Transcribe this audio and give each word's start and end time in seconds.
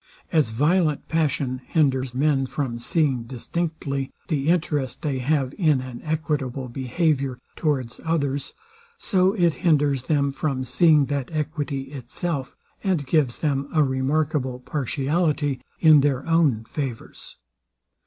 As 0.31 0.49
violent 0.49 1.07
passion 1.07 1.61
hinder 1.63 2.03
men 2.15 2.47
from 2.47 2.79
seeing 2.79 3.25
distinctly 3.25 4.11
the 4.29 4.47
interest 4.47 5.03
they 5.03 5.19
have 5.19 5.53
in 5.59 5.79
an 5.79 6.01
equitable 6.01 6.69
behaviour 6.69 7.37
towards 7.55 8.01
others; 8.03 8.53
so 8.97 9.33
it 9.33 9.53
hinders 9.61 10.05
them 10.05 10.31
from 10.31 10.63
seeing 10.63 11.05
that 11.13 11.29
equity 11.31 11.91
itself, 11.91 12.55
and 12.83 13.05
gives 13.05 13.37
them 13.41 13.67
a 13.75 13.83
remarkable 13.83 14.59
partiality 14.61 15.61
in 15.81 15.99
their 16.01 16.27
own 16.27 16.63
favours. 16.63 17.35